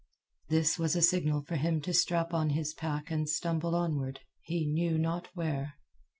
This 0.49 0.79
was 0.79 0.95
a 0.95 1.01
signal 1.03 1.43
for 1.43 1.57
him 1.57 1.79
to 1.81 1.93
strap 1.93 2.33
on 2.33 2.49
his 2.49 2.73
pack 2.73 3.11
and 3.11 3.29
stumble 3.29 3.75
onward, 3.75 4.21
he 4.41 4.65
knew 4.65 4.97
not 4.97 5.27
where. 5.35 5.75